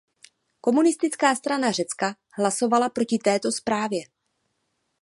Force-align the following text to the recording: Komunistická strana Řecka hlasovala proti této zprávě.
Komunistická 0.61 1.35
strana 1.35 1.71
Řecka 1.71 2.15
hlasovala 2.37 2.89
proti 2.89 3.17
této 3.23 3.51
zprávě. 3.51 4.01